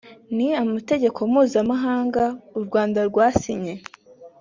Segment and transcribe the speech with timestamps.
[0.35, 2.23] n’amategeko mpuzamahanga
[2.57, 3.73] urwanda rwasinye